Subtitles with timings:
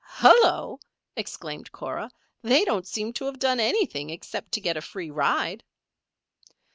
[0.17, 0.79] "Hullo!"
[1.15, 2.09] exclaimed Cora.
[2.41, 5.63] "They don't seem to have done anything except to get a free ride."